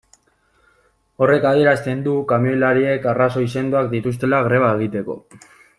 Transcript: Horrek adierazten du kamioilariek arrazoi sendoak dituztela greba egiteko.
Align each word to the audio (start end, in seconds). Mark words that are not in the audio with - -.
Horrek 1.25 1.45
adierazten 1.49 2.01
du 2.07 2.15
kamioilariek 2.33 3.05
arrazoi 3.13 3.47
sendoak 3.57 3.93
dituztela 3.97 4.45
greba 4.49 4.77
egiteko. 4.81 5.21